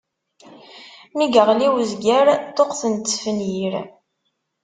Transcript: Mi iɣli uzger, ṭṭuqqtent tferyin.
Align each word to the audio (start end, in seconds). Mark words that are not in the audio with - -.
Mi 1.17 1.25
iɣli 1.39 1.67
uzger, 1.77 2.25
ṭṭuqqtent 2.47 3.09
tferyin. 3.11 3.75